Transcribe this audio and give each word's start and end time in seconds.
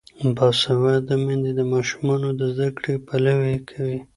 باسواده 0.35 1.15
میندې 1.25 1.51
د 1.55 1.61
ماشومانو 1.73 2.29
د 2.39 2.41
زده 2.55 2.69
کړې 2.77 2.93
پلوي 3.07 3.57
کوي. 3.69 3.99